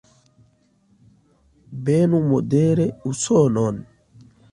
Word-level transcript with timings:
Benu 1.83 2.21
modere 2.29 2.87
Usonon! 3.11 3.77